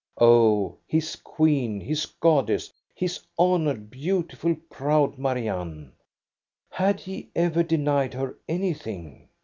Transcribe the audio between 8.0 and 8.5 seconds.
her